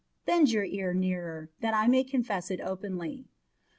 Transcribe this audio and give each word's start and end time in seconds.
Bend 0.25 0.49
your 0.51 0.63
ear 0.65 0.95
nearer, 0.95 1.51
that 1.59 1.75
I 1.75 1.85
may 1.85 2.03
confess 2.03 2.49
it 2.49 2.59
openly." 2.59 3.27